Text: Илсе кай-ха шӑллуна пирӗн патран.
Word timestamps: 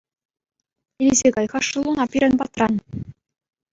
Илсе 1.05 1.29
кай-ха 1.35 1.59
шӑллуна 1.67 2.05
пирӗн 2.11 2.33
патран. 2.39 2.73